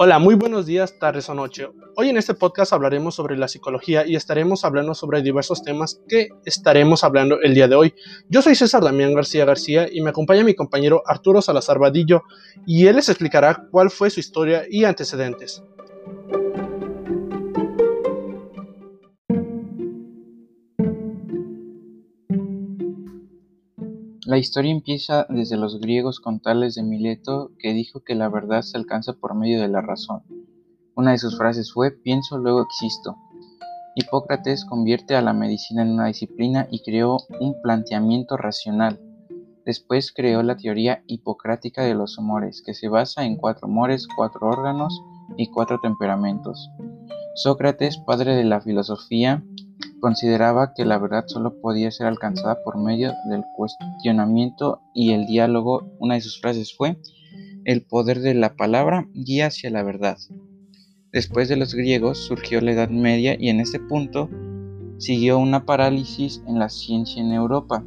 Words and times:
Hola, 0.00 0.20
muy 0.20 0.36
buenos 0.36 0.64
días, 0.64 0.96
tardes 1.00 1.28
o 1.28 1.34
noche. 1.34 1.66
Hoy 1.96 2.08
en 2.08 2.16
este 2.16 2.32
podcast 2.32 2.72
hablaremos 2.72 3.16
sobre 3.16 3.36
la 3.36 3.48
psicología 3.48 4.06
y 4.06 4.14
estaremos 4.14 4.64
hablando 4.64 4.94
sobre 4.94 5.22
diversos 5.22 5.64
temas 5.64 6.00
que 6.06 6.28
estaremos 6.44 7.02
hablando 7.02 7.40
el 7.40 7.52
día 7.52 7.66
de 7.66 7.74
hoy. 7.74 7.94
Yo 8.28 8.40
soy 8.40 8.54
César 8.54 8.84
Damián 8.84 9.12
García 9.12 9.44
García 9.44 9.88
y 9.90 10.00
me 10.00 10.10
acompaña 10.10 10.44
mi 10.44 10.54
compañero 10.54 11.02
Arturo 11.04 11.42
Salazar 11.42 11.80
Vadillo 11.80 12.22
y 12.64 12.86
él 12.86 12.94
les 12.94 13.08
explicará 13.08 13.66
cuál 13.72 13.90
fue 13.90 14.08
su 14.10 14.20
historia 14.20 14.62
y 14.70 14.84
antecedentes. 14.84 15.64
La 24.28 24.36
historia 24.36 24.72
empieza 24.72 25.24
desde 25.30 25.56
los 25.56 25.80
griegos 25.80 26.20
con 26.20 26.38
Tales 26.38 26.74
de 26.74 26.82
Mileto, 26.82 27.50
que 27.58 27.72
dijo 27.72 28.00
que 28.00 28.14
la 28.14 28.28
verdad 28.28 28.60
se 28.60 28.76
alcanza 28.76 29.14
por 29.14 29.34
medio 29.34 29.58
de 29.58 29.68
la 29.68 29.80
razón. 29.80 30.22
Una 30.94 31.12
de 31.12 31.18
sus 31.18 31.38
frases 31.38 31.72
fue 31.72 31.92
pienso, 31.92 32.36
luego 32.36 32.60
existo. 32.60 33.16
Hipócrates 33.94 34.66
convierte 34.66 35.16
a 35.16 35.22
la 35.22 35.32
medicina 35.32 35.80
en 35.80 35.92
una 35.92 36.08
disciplina 36.08 36.68
y 36.70 36.82
creó 36.82 37.16
un 37.40 37.58
planteamiento 37.62 38.36
racional. 38.36 39.00
Después 39.64 40.12
creó 40.12 40.42
la 40.42 40.58
teoría 40.58 41.02
hipocrática 41.06 41.82
de 41.82 41.94
los 41.94 42.18
humores, 42.18 42.60
que 42.60 42.74
se 42.74 42.88
basa 42.88 43.24
en 43.24 43.36
cuatro 43.36 43.66
humores, 43.66 44.06
cuatro 44.14 44.46
órganos 44.46 44.92
y 45.38 45.46
cuatro 45.46 45.80
temperamentos. 45.80 46.68
Sócrates, 47.34 47.96
padre 47.96 48.36
de 48.36 48.44
la 48.44 48.60
filosofía, 48.60 49.42
Consideraba 50.00 50.74
que 50.74 50.84
la 50.84 50.98
verdad 50.98 51.24
solo 51.26 51.60
podía 51.60 51.90
ser 51.90 52.06
alcanzada 52.06 52.62
por 52.64 52.78
medio 52.78 53.12
del 53.28 53.42
cuestionamiento 53.56 54.80
y 54.94 55.12
el 55.12 55.26
diálogo. 55.26 55.90
Una 55.98 56.14
de 56.14 56.20
sus 56.20 56.40
frases 56.40 56.74
fue, 56.76 56.98
el 57.64 57.82
poder 57.82 58.20
de 58.20 58.34
la 58.34 58.56
palabra 58.56 59.08
guía 59.12 59.48
hacia 59.48 59.70
la 59.70 59.82
verdad. 59.82 60.16
Después 61.12 61.48
de 61.48 61.56
los 61.56 61.74
griegos 61.74 62.18
surgió 62.18 62.60
la 62.60 62.72
Edad 62.72 62.90
Media 62.90 63.36
y 63.38 63.48
en 63.48 63.60
este 63.60 63.80
punto 63.80 64.28
siguió 64.98 65.38
una 65.38 65.64
parálisis 65.64 66.42
en 66.46 66.58
la 66.58 66.68
ciencia 66.68 67.22
en 67.22 67.32
Europa, 67.32 67.84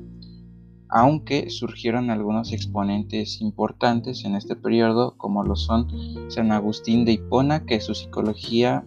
aunque 0.90 1.50
surgieron 1.50 2.10
algunos 2.10 2.52
exponentes 2.52 3.40
importantes 3.42 4.26
en 4.26 4.36
este 4.36 4.56
periodo 4.56 5.18
como 5.18 5.44
lo 5.44 5.56
son 5.56 5.88
San 6.30 6.52
Agustín 6.52 7.06
de 7.06 7.14
Hipona, 7.14 7.66
que 7.66 7.80
su 7.80 7.96
psicología 7.96 8.86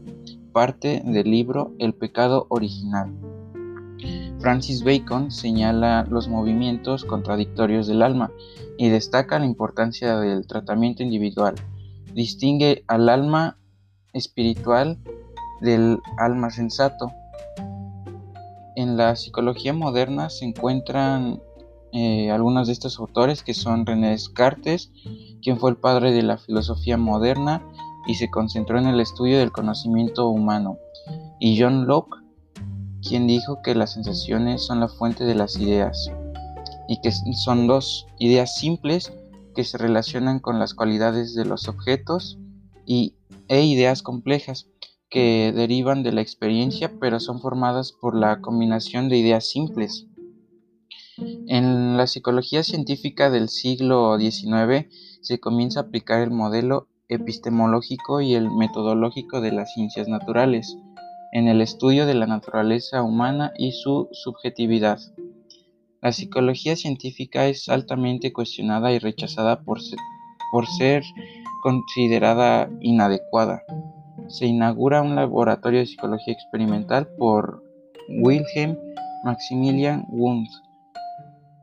parte 0.54 1.02
del 1.04 1.30
libro 1.30 1.72
El 1.80 1.94
pecado 1.94 2.46
original. 2.48 3.12
Francis 4.38 4.84
Bacon 4.84 5.30
señala 5.30 6.06
los 6.08 6.28
movimientos 6.28 7.04
contradictorios 7.04 7.86
del 7.88 8.02
alma 8.02 8.30
y 8.78 8.88
destaca 8.88 9.38
la 9.38 9.46
importancia 9.46 10.16
del 10.20 10.46
tratamiento 10.46 11.02
individual. 11.02 11.56
Distingue 12.14 12.84
al 12.86 13.08
alma 13.08 13.58
espiritual 14.12 14.98
del 15.60 15.98
alma 16.18 16.50
sensato. 16.50 17.10
En 18.76 18.96
la 18.96 19.16
psicología 19.16 19.72
moderna 19.72 20.30
se 20.30 20.44
encuentran 20.44 21.40
eh, 21.92 22.30
algunos 22.30 22.68
de 22.68 22.74
estos 22.74 23.00
autores 23.00 23.42
que 23.42 23.54
son 23.54 23.86
René 23.86 24.10
Descartes, 24.10 24.92
quien 25.42 25.58
fue 25.58 25.70
el 25.70 25.76
padre 25.76 26.12
de 26.12 26.22
la 26.22 26.38
filosofía 26.38 26.96
moderna 26.96 27.62
y 28.06 28.14
se 28.14 28.30
concentró 28.30 28.78
en 28.78 28.86
el 28.86 29.00
estudio 29.00 29.38
del 29.38 29.52
conocimiento 29.52 30.28
humano, 30.28 30.78
y 31.40 31.60
John 31.60 31.86
Locke, 31.86 32.18
quien 33.02 33.26
dijo 33.26 33.60
que 33.62 33.74
las 33.74 33.92
sensaciones 33.92 34.64
son 34.64 34.80
la 34.80 34.88
fuente 34.88 35.24
de 35.24 35.34
las 35.34 35.56
ideas, 35.58 36.10
y 36.88 37.00
que 37.00 37.12
son 37.12 37.66
dos 37.66 38.06
ideas 38.18 38.56
simples 38.56 39.12
que 39.54 39.64
se 39.64 39.78
relacionan 39.78 40.40
con 40.40 40.58
las 40.58 40.74
cualidades 40.74 41.34
de 41.34 41.44
los 41.44 41.68
objetos 41.68 42.38
y, 42.86 43.14
e 43.48 43.62
ideas 43.62 44.02
complejas 44.02 44.68
que 45.08 45.52
derivan 45.54 46.02
de 46.02 46.12
la 46.12 46.22
experiencia 46.22 46.90
pero 46.98 47.20
son 47.20 47.40
formadas 47.40 47.92
por 47.92 48.16
la 48.16 48.40
combinación 48.40 49.08
de 49.08 49.18
ideas 49.18 49.48
simples. 49.48 50.06
En 51.46 51.96
la 51.96 52.08
psicología 52.08 52.64
científica 52.64 53.30
del 53.30 53.48
siglo 53.48 54.18
XIX 54.18 54.88
se 55.20 55.38
comienza 55.38 55.80
a 55.80 55.82
aplicar 55.84 56.20
el 56.20 56.32
modelo 56.32 56.88
epistemológico 57.08 58.20
y 58.20 58.34
el 58.34 58.50
metodológico 58.50 59.40
de 59.40 59.52
las 59.52 59.72
ciencias 59.74 60.08
naturales, 60.08 60.78
en 61.32 61.48
el 61.48 61.60
estudio 61.60 62.06
de 62.06 62.14
la 62.14 62.26
naturaleza 62.26 63.02
humana 63.02 63.52
y 63.58 63.72
su 63.72 64.08
subjetividad. 64.12 64.98
La 66.00 66.12
psicología 66.12 66.76
científica 66.76 67.46
es 67.46 67.68
altamente 67.68 68.32
cuestionada 68.32 68.92
y 68.92 68.98
rechazada 68.98 69.62
por 69.62 69.80
ser, 69.80 69.98
por 70.52 70.66
ser 70.66 71.02
considerada 71.62 72.70
inadecuada. 72.80 73.62
Se 74.28 74.46
inaugura 74.46 75.02
un 75.02 75.16
laboratorio 75.16 75.80
de 75.80 75.86
psicología 75.86 76.34
experimental 76.34 77.08
por 77.18 77.62
Wilhelm 78.08 78.76
Maximilian 79.24 80.04
Wundt 80.10 80.50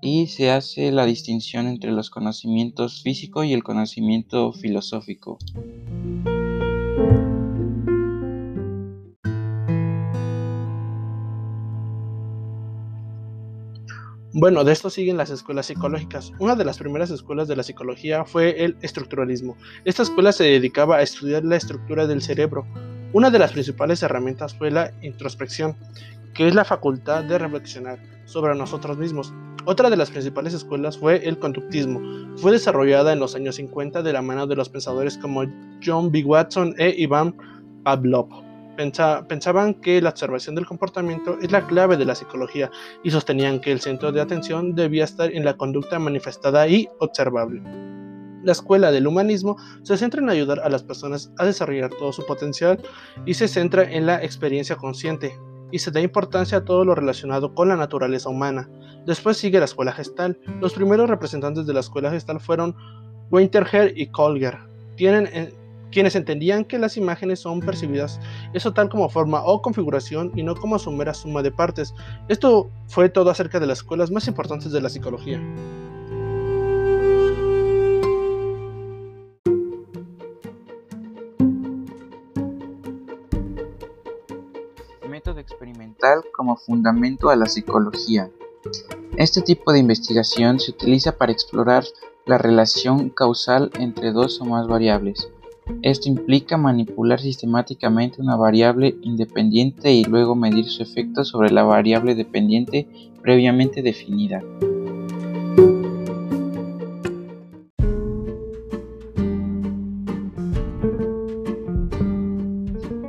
y 0.02 0.28
se 0.28 0.50
hace 0.50 0.92
la 0.92 1.06
distinción 1.06 1.68
entre 1.68 1.92
los 1.92 2.10
conocimientos 2.10 3.02
físicos 3.04 3.46
y 3.46 3.54
el 3.54 3.64
conocimiento 3.64 4.52
filosófico. 4.52 5.38
Bueno, 14.34 14.64
de 14.64 14.72
esto 14.72 14.90
siguen 14.90 15.18
las 15.18 15.30
escuelas 15.30 15.66
psicológicas. 15.66 16.32
Una 16.40 16.56
de 16.56 16.64
las 16.64 16.78
primeras 16.78 17.12
escuelas 17.12 17.50
de 17.50 17.58
la 17.58 17.64
psicología 17.64 18.24
fue 18.24 18.64
el 18.64 18.78
estructuralismo. 18.82 19.58
Esta 19.84 20.04
escuela 20.04 20.32
se 20.32 20.46
dedicaba 20.46 20.98
a 20.98 21.02
estudiar 21.02 21.44
la 21.44 21.58
estructura 21.58 22.08
del 22.08 22.22
cerebro. 22.22 22.66
Una 23.14 23.30
de 23.30 23.40
las 23.40 23.52
principales 23.52 24.02
herramientas 24.04 24.54
fue 24.54 24.72
la 24.72 24.94
introspección, 25.02 25.76
que 26.34 26.48
es 26.48 26.56
la 26.56 26.64
facultad 26.64 27.26
de 27.26 27.38
reflexionar 27.38 28.00
sobre 28.24 28.56
nosotros 28.56 28.98
mismos. 28.98 29.34
Otra 29.66 29.90
de 29.90 29.98
las 29.98 30.10
principales 30.10 30.54
escuelas 30.54 30.98
fue 30.98 31.28
el 31.28 31.38
conductismo. 31.38 32.02
Fue 32.38 32.54
desarrollada 32.54 33.12
en 33.12 33.20
los 33.20 33.36
años 33.36 33.56
50 33.56 34.02
de 34.02 34.14
la 34.14 34.22
mano 34.22 34.48
de 34.48 34.56
los 34.56 34.70
pensadores 34.70 35.18
como 35.18 35.44
John 35.86 36.10
B. 36.10 36.24
Watson 36.24 36.74
e 36.78 36.96
Ivan 37.00 37.36
Pavlov. 37.84 38.30
pensaban 39.28 39.74
que 39.74 40.02
la 40.02 40.12
observación 40.12 40.56
del 40.56 40.66
comportamiento 40.66 41.38
es 41.42 41.52
la 41.52 41.68
clave 41.68 41.98
de 41.98 42.06
la 42.06 42.16
psicología 42.16 42.72
y 43.04 43.12
sostenían 43.12 43.60
que 43.60 43.74
el 43.74 43.82
centro 43.82 44.14
de 44.14 44.22
atención 44.22 44.74
debía 44.74 45.04
estar 45.04 45.30
en 45.34 45.44
la 45.44 45.58
conducta 45.58 46.00
manifestada 46.00 46.66
y 46.70 46.88
observable. 47.00 47.62
La 48.44 48.54
escuela 48.54 48.92
del 48.92 49.08
humanismo 49.08 49.58
se 49.84 49.98
centra 49.98 50.22
en 50.22 50.30
ayudar 50.30 50.60
a 50.60 50.70
las 50.70 50.84
personas 50.84 51.32
a 51.38 51.46
desarrollar 51.46 51.92
todo 51.92 52.12
su 52.12 52.26
potencial 52.26 52.80
y 53.26 53.34
se 53.34 53.48
centra 53.48 53.84
en 53.84 54.06
la 54.06 54.24
experiencia 54.24 54.76
consciente, 54.76 55.38
y 55.72 55.80
se 55.80 55.92
da 55.92 56.02
importancia 56.02 56.60
a 56.60 56.66
todo 56.66 56.86
lo 56.86 56.96
relacionado 56.96 57.56
con 57.56 57.70
la 57.70 57.76
naturaleza 57.76 58.30
humana. 58.30 58.70
Después 59.06 59.38
sigue 59.38 59.60
la 59.60 59.66
escuela 59.66 59.92
gestal. 59.92 60.38
Los 60.60 60.74
primeros 60.74 61.10
representantes 61.10 61.66
de 61.66 61.74
la 61.74 61.80
escuela 61.80 62.12
gestal 62.12 62.40
fueron 62.40 62.76
Winterher 63.32 63.94
y 63.98 64.08
Kolger, 64.08 64.58
eh, 64.98 65.54
quienes 65.92 66.16
entendían 66.16 66.66
que 66.66 66.78
las 66.78 66.98
imágenes 66.98 67.40
son 67.40 67.60
percibidas 67.60 68.20
eso 68.54 68.74
tal 68.74 68.90
como 68.90 69.10
forma 69.10 69.44
o 69.44 69.62
configuración 69.62 70.32
y 70.36 70.44
no 70.44 70.56
como 70.56 70.78
su 70.80 70.92
mera 70.92 71.14
suma 71.14 71.42
de 71.42 71.52
partes. 71.52 71.94
Esto 72.28 72.70
fue 72.88 73.10
todo 73.10 73.30
acerca 73.30 73.60
de 73.60 73.68
las 73.68 73.80
escuelas 73.80 74.12
más 74.12 74.28
importantes 74.28 74.72
de 74.72 74.82
la 74.82 74.90
psicología. 74.90 75.42
Como 86.36 86.58
fundamento 86.58 87.30
a 87.30 87.36
la 87.36 87.46
psicología. 87.48 88.30
Este 89.18 89.42
tipo 89.42 89.72
de 89.72 89.80
investigación 89.80 90.60
se 90.60 90.72
utiliza 90.72 91.18
para 91.18 91.32
explorar 91.32 91.84
la 92.26 92.38
relación 92.38 93.10
causal 93.10 93.72
entre 93.80 94.12
dos 94.12 94.40
o 94.42 94.46
más 94.46 94.68
variables. 94.68 95.30
Esto 95.82 96.10
implica 96.10 96.58
manipular 96.58 97.20
sistemáticamente 97.20 98.22
una 98.22 98.36
variable 98.36 98.96
independiente 99.02 99.92
y 99.92 100.04
luego 100.04 100.36
medir 100.36 100.66
su 100.66 100.84
efecto 100.84 101.24
sobre 101.24 101.52
la 101.52 101.64
variable 101.64 102.16
dependiente 102.16 102.88
previamente 103.22 103.82
definida. 103.82 104.42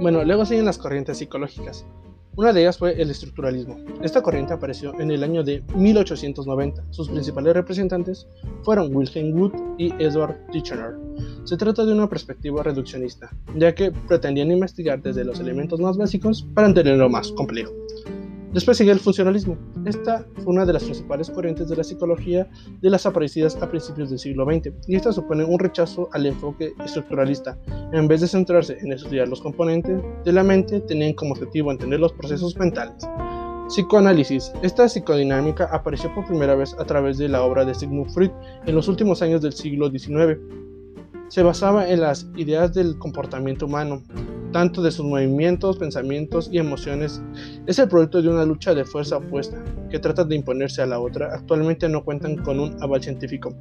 Bueno, 0.00 0.24
luego 0.24 0.44
siguen 0.44 0.64
las 0.64 0.78
corrientes 0.78 1.18
psicológicas. 1.18 1.86
Una 2.34 2.52
de 2.52 2.62
ellas 2.62 2.78
fue 2.78 3.00
el 3.00 3.10
estructuralismo. 3.10 3.76
Esta 4.02 4.22
corriente 4.22 4.54
apareció 4.54 4.98
en 4.98 5.10
el 5.10 5.22
año 5.22 5.42
de 5.44 5.62
1890. 5.76 6.82
Sus 6.90 7.10
principales 7.10 7.52
representantes 7.52 8.26
fueron 8.62 8.94
Wilhelm 8.96 9.38
Wood 9.38 9.52
y 9.76 9.92
Edward 10.02 10.38
Titchener. 10.50 10.94
Se 11.44 11.58
trata 11.58 11.84
de 11.84 11.92
una 11.92 12.08
perspectiva 12.08 12.62
reduccionista, 12.62 13.30
ya 13.56 13.74
que 13.74 13.92
pretendían 13.92 14.50
investigar 14.50 15.02
desde 15.02 15.24
los 15.24 15.40
elementos 15.40 15.78
más 15.78 15.98
básicos 15.98 16.46
para 16.54 16.68
entenderlo 16.68 17.10
más 17.10 17.30
complejo. 17.32 17.72
Después 18.52 18.76
sigue 18.76 18.92
el 18.92 19.00
funcionalismo. 19.00 19.56
Esta 19.86 20.26
fue 20.36 20.52
una 20.52 20.66
de 20.66 20.74
las 20.74 20.84
principales 20.84 21.30
corrientes 21.30 21.68
de 21.68 21.76
la 21.76 21.84
psicología 21.84 22.50
de 22.82 22.90
las 22.90 23.06
aparecidas 23.06 23.56
a 23.56 23.70
principios 23.70 24.10
del 24.10 24.18
siglo 24.18 24.44
XX, 24.44 24.72
y 24.86 24.94
esta 24.94 25.10
supone 25.10 25.44
un 25.44 25.58
rechazo 25.58 26.10
al 26.12 26.26
enfoque 26.26 26.74
estructuralista. 26.84 27.58
En 27.92 28.08
vez 28.08 28.20
de 28.20 28.28
centrarse 28.28 28.76
en 28.80 28.92
estudiar 28.92 29.28
los 29.28 29.40
componentes 29.40 30.02
de 30.24 30.32
la 30.32 30.42
mente, 30.42 30.80
tenían 30.80 31.14
como 31.14 31.32
objetivo 31.32 31.72
entender 31.72 31.98
los 31.98 32.12
procesos 32.12 32.54
mentales. 32.58 33.08
Psicoanálisis. 33.68 34.52
Esta 34.60 34.86
psicodinámica 34.86 35.64
apareció 35.72 36.14
por 36.14 36.26
primera 36.26 36.54
vez 36.54 36.74
a 36.78 36.84
través 36.84 37.16
de 37.16 37.30
la 37.30 37.42
obra 37.42 37.64
de 37.64 37.74
Sigmund 37.74 38.10
Freud 38.10 38.30
en 38.66 38.74
los 38.74 38.86
últimos 38.86 39.22
años 39.22 39.40
del 39.40 39.54
siglo 39.54 39.88
XIX. 39.88 40.38
Se 41.28 41.42
basaba 41.42 41.88
en 41.88 42.02
las 42.02 42.28
ideas 42.36 42.74
del 42.74 42.98
comportamiento 42.98 43.64
humano, 43.64 44.02
tanto 44.52 44.82
de 44.82 44.90
sus 44.90 45.04
movimientos, 45.04 45.78
pensamientos 45.78 46.48
y 46.52 46.58
emociones. 46.58 47.22
Es 47.66 47.78
el 47.78 47.88
producto 47.88 48.22
de 48.22 48.28
una 48.28 48.44
lucha 48.44 48.74
de 48.74 48.84
fuerza 48.84 49.16
opuesta, 49.16 49.62
que 49.90 49.98
trata 49.98 50.24
de 50.24 50.36
imponerse 50.36 50.82
a 50.82 50.86
la 50.86 51.00
otra. 51.00 51.34
Actualmente 51.34 51.88
no 51.88 52.04
cuentan 52.04 52.36
con 52.36 52.60
un 52.60 52.80
aval 52.82 53.02
científico. 53.02 53.54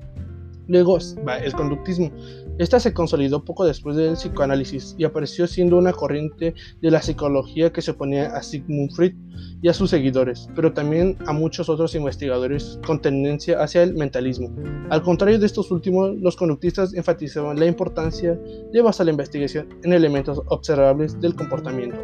Luego 0.71 0.97
va 1.27 1.37
el 1.37 1.51
conductismo. 1.51 2.09
Esta 2.57 2.79
se 2.79 2.93
consolidó 2.93 3.43
poco 3.43 3.65
después 3.65 3.97
del 3.97 4.13
psicoanálisis 4.13 4.95
y 4.97 5.03
apareció 5.03 5.45
siendo 5.45 5.77
una 5.77 5.91
corriente 5.91 6.53
de 6.81 6.91
la 6.91 7.01
psicología 7.01 7.73
que 7.73 7.81
se 7.81 7.91
oponía 7.91 8.27
a 8.27 8.41
Sigmund 8.41 8.89
Freud 8.93 9.13
y 9.61 9.67
a 9.67 9.73
sus 9.73 9.89
seguidores, 9.89 10.47
pero 10.55 10.71
también 10.71 11.17
a 11.27 11.33
muchos 11.33 11.67
otros 11.67 11.93
investigadores 11.93 12.79
con 12.87 13.01
tendencia 13.01 13.61
hacia 13.61 13.83
el 13.83 13.95
mentalismo. 13.95 14.49
Al 14.89 15.01
contrario 15.01 15.39
de 15.39 15.45
estos 15.45 15.71
últimos, 15.71 16.15
los 16.21 16.37
conductistas 16.37 16.93
enfatizaban 16.93 17.59
la 17.59 17.65
importancia 17.65 18.39
de 18.71 18.81
basar 18.81 19.07
la 19.07 19.11
investigación 19.11 19.67
en 19.83 19.91
elementos 19.91 20.41
observables 20.47 21.19
del 21.19 21.35
comportamiento. 21.35 21.97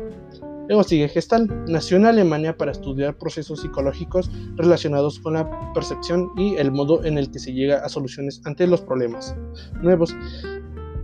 Luego 0.68 0.84
sigue 0.84 1.08
Gestalt. 1.08 1.52
Nació 1.68 1.98
en 1.98 2.06
Alemania 2.06 2.58
para 2.58 2.72
estudiar 2.72 3.18
procesos 3.18 3.62
psicológicos 3.62 4.30
relacionados 4.56 5.19
con 5.19 5.34
la 5.34 5.74
percepción 5.74 6.30
y 6.38 6.56
el 6.56 6.72
modo 6.72 7.04
en 7.06 7.18
el 7.18 7.31
que 7.31 7.40
se 7.40 7.54
llega 7.54 7.86
a 7.86 7.90
soluciones 7.90 8.42
ante 8.46 8.68
los 8.68 8.81
problemas 8.81 9.36
nuevos. 9.81 10.16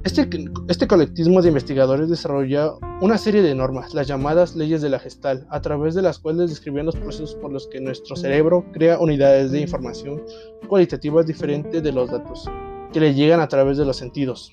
Este, 0.03 0.27
este 0.67 0.85
de 0.85 1.47
investigadores 1.47 2.09
desarrolló 2.09 2.77
una 2.99 3.17
serie 3.17 3.41
de 3.41 3.55
normas, 3.55 3.93
las 3.93 4.05
llamadas 4.05 4.53
leyes 4.53 4.81
de 4.81 4.89
la 4.89 4.99
Gestalt, 4.99 5.45
a 5.49 5.61
través 5.61 5.95
de 5.95 6.01
las 6.01 6.19
cuales 6.19 6.49
describían 6.49 6.85
los 6.85 6.97
procesos 6.97 7.35
por 7.35 7.53
los 7.53 7.67
que 7.67 7.79
nuestro 7.79 8.17
cerebro 8.17 8.65
crea 8.73 8.99
unidades 8.99 9.51
de 9.51 9.61
información 9.61 10.21
cualitativas 10.67 11.25
diferentes 11.25 11.81
de 11.81 11.91
los 11.93 12.11
datos, 12.11 12.49
que 12.91 12.99
le 12.99 13.13
llegan 13.13 13.39
a 13.39 13.47
través 13.47 13.77
de 13.77 13.85
los 13.85 13.95
sentidos. 13.95 14.51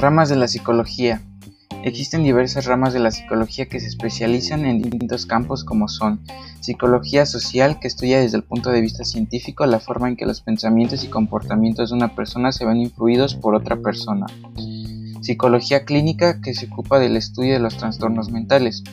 Ramas 0.00 0.28
de 0.28 0.36
la 0.36 0.46
psicología. 0.46 1.20
Existen 1.82 2.22
diversas 2.22 2.66
ramas 2.66 2.92
de 2.92 3.00
la 3.00 3.10
psicología 3.10 3.66
que 3.66 3.80
se 3.80 3.88
especializan 3.88 4.64
en 4.64 4.80
distintos 4.80 5.26
campos 5.26 5.64
como 5.64 5.88
son 5.88 6.20
psicología 6.60 7.26
social 7.26 7.80
que 7.80 7.88
estudia 7.88 8.20
desde 8.20 8.36
el 8.36 8.44
punto 8.44 8.70
de 8.70 8.80
vista 8.80 9.04
científico 9.04 9.66
la 9.66 9.80
forma 9.80 10.08
en 10.08 10.14
que 10.14 10.24
los 10.24 10.40
pensamientos 10.40 11.02
y 11.02 11.08
comportamientos 11.08 11.90
de 11.90 11.96
una 11.96 12.14
persona 12.14 12.52
se 12.52 12.64
ven 12.64 12.76
influidos 12.76 13.34
por 13.34 13.56
otra 13.56 13.74
persona. 13.74 14.26
Psicología 15.20 15.84
clínica 15.84 16.40
que 16.40 16.54
se 16.54 16.66
ocupa 16.66 17.00
del 17.00 17.16
estudio 17.16 17.54
de 17.54 17.60
los 17.60 17.76
trastornos 17.76 18.30
mentales. 18.30 18.84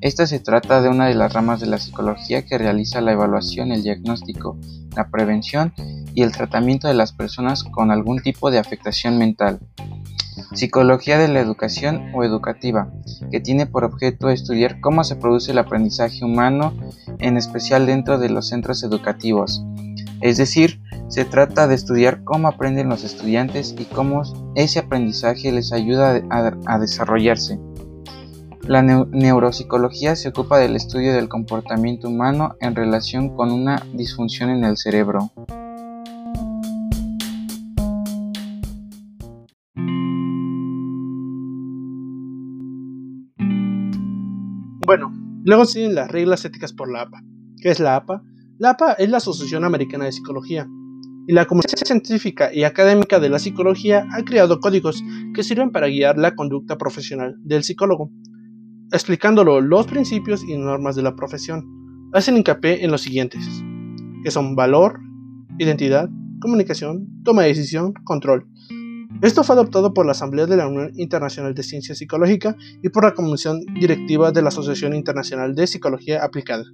Esta 0.00 0.28
se 0.28 0.38
trata 0.38 0.80
de 0.80 0.88
una 0.88 1.06
de 1.06 1.14
las 1.14 1.32
ramas 1.32 1.58
de 1.58 1.66
la 1.66 1.78
psicología 1.78 2.46
que 2.46 2.56
realiza 2.56 3.00
la 3.00 3.10
evaluación, 3.10 3.72
el 3.72 3.82
diagnóstico, 3.82 4.56
la 4.94 5.10
prevención 5.10 5.72
y 6.14 6.22
el 6.22 6.30
tratamiento 6.30 6.86
de 6.86 6.94
las 6.94 7.12
personas 7.12 7.64
con 7.64 7.90
algún 7.90 8.20
tipo 8.22 8.52
de 8.52 8.60
afectación 8.60 9.18
mental. 9.18 9.58
Psicología 10.54 11.16
de 11.16 11.28
la 11.28 11.40
educación 11.40 12.10
o 12.14 12.24
educativa, 12.24 12.90
que 13.30 13.40
tiene 13.40 13.66
por 13.66 13.84
objeto 13.84 14.28
estudiar 14.28 14.80
cómo 14.80 15.02
se 15.02 15.16
produce 15.16 15.52
el 15.52 15.58
aprendizaje 15.58 16.24
humano, 16.24 16.74
en 17.18 17.38
especial 17.38 17.86
dentro 17.86 18.18
de 18.18 18.28
los 18.28 18.48
centros 18.48 18.82
educativos. 18.82 19.64
Es 20.20 20.36
decir, 20.36 20.80
se 21.08 21.24
trata 21.24 21.66
de 21.66 21.74
estudiar 21.74 22.22
cómo 22.22 22.48
aprenden 22.48 22.88
los 22.88 23.02
estudiantes 23.02 23.74
y 23.78 23.84
cómo 23.84 24.22
ese 24.54 24.78
aprendizaje 24.78 25.50
les 25.52 25.72
ayuda 25.72 26.22
a, 26.30 26.78
desarrollarse. 26.78 27.58
La 28.62 28.82
neuropsicología 28.82 30.14
se 30.16 30.28
ocupa 30.28 30.58
del 30.58 30.76
estudio 30.76 31.12
del 31.14 31.28
comportamiento 31.28 32.08
humano 32.08 32.56
en 32.60 32.76
relación 32.76 33.34
con 33.34 33.50
una 33.50 33.82
disfunción 33.94 34.50
en 34.50 34.64
el 34.64 34.76
cerebro. 34.76 35.32
Bueno, 44.84 45.12
luego 45.44 45.64
siguen 45.64 45.94
las 45.94 46.10
reglas 46.10 46.44
éticas 46.44 46.72
por 46.72 46.90
la 46.90 47.02
APA. 47.02 47.22
¿Qué 47.60 47.70
es 47.70 47.78
la 47.78 47.96
APA? 47.96 48.22
La 48.58 48.70
APA 48.70 48.94
es 48.94 49.08
la 49.08 49.18
Asociación 49.18 49.64
Americana 49.64 50.06
de 50.06 50.12
Psicología, 50.12 50.66
y 51.28 51.32
la 51.32 51.46
comunidad 51.46 51.78
científica 51.84 52.52
y 52.52 52.64
académica 52.64 53.20
de 53.20 53.28
la 53.28 53.38
psicología 53.38 54.08
ha 54.10 54.24
creado 54.24 54.58
códigos 54.58 55.04
que 55.34 55.44
sirven 55.44 55.70
para 55.70 55.86
guiar 55.86 56.18
la 56.18 56.34
conducta 56.34 56.76
profesional 56.78 57.36
del 57.44 57.62
psicólogo, 57.62 58.10
explicándolo 58.90 59.60
los 59.60 59.86
principios 59.86 60.42
y 60.42 60.56
normas 60.56 60.96
de 60.96 61.02
la 61.02 61.14
profesión. 61.14 61.64
Hacen 62.12 62.36
hincapié 62.36 62.84
en 62.84 62.90
los 62.90 63.02
siguientes, 63.02 63.46
que 64.24 64.32
son 64.32 64.56
valor, 64.56 64.98
identidad, 65.58 66.10
comunicación, 66.40 67.06
toma 67.22 67.42
de 67.42 67.48
decisión, 67.48 67.92
control. 68.04 68.48
Esto 69.20 69.44
fue 69.44 69.54
adoptado 69.54 69.94
por 69.94 70.06
la 70.06 70.12
Asamblea 70.12 70.46
de 70.46 70.56
la 70.56 70.66
Unión 70.66 70.92
Internacional 70.96 71.54
de 71.54 71.62
Ciencia 71.62 71.94
Psicológica 71.94 72.56
y 72.82 72.88
por 72.88 73.04
la 73.04 73.14
Comisión 73.14 73.60
Directiva 73.78 74.32
de 74.32 74.42
la 74.42 74.48
Asociación 74.48 74.94
Internacional 74.94 75.54
de 75.54 75.66
Psicología 75.66 76.24
Aplicada. 76.24 76.64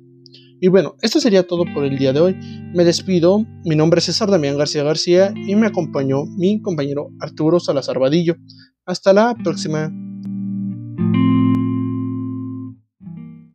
Y 0.61 0.69
bueno, 0.69 0.97
esto 1.03 1.21
sería 1.21 1.47
todo 1.47 1.65
por 1.73 1.85
el 1.85 1.99
día 1.99 2.13
de 2.13 2.21
hoy. 2.21 2.37
Me 2.75 2.85
despido, 2.85 3.45
mi 3.65 3.77
nombre 3.77 3.99
es 3.99 4.07
César 4.07 4.31
Damián 4.31 4.57
García 4.59 4.83
García 4.83 5.33
y 5.35 5.55
me 5.55 5.67
acompañó 5.67 6.25
mi 6.25 6.61
compañero 6.61 7.11
Arturo 7.21 7.61
Salazar 7.61 7.99
Vadillo. 7.99 8.37
Hasta 8.85 9.13
la 9.13 9.35
próxima. 9.35 9.93